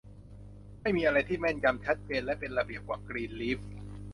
[0.81, 3.59] ไม่มีอะไรที่แม่นยำ ชัดเจนและเป็นระเบียบกว่ากรีนลีฟ